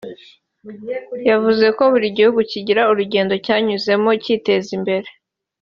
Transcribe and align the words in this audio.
yavuze 1.29 1.65
ko 1.77 1.83
buri 1.91 2.07
gihugu 2.17 2.39
kigira 2.51 2.81
urugendo 2.91 3.33
cyanyuzemo 3.45 4.09
cyiteza 4.23 4.69
imbere 4.79 5.07